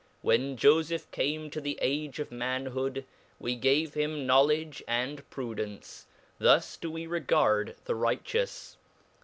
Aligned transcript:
•when 0.23 0.57
fofeph 0.57 1.05
came 1.11 1.51
to 1.51 1.61
the 1.61 1.77
age 1.79 2.17
of 2.17 2.31
manhood, 2.31 3.05
we 3.37 3.53
gave 3.55 3.93
him 3.93 4.25
know 4.25 4.41
ledge 4.41 4.83
and 4.87 5.29
prudence; 5.29 6.07
thus 6.39 6.75
do 6.75 6.89
we 6.89 7.05
reward 7.05 7.75
the 7.85 7.93
righteous. 7.93 8.77